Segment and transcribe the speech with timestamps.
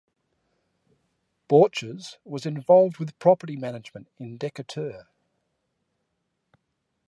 [1.47, 5.07] Borchers was involved with property management in Decatur.